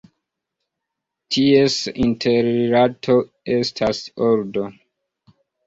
[1.35, 1.75] Ties
[2.07, 3.19] interrilato
[3.59, 4.69] estas ordo.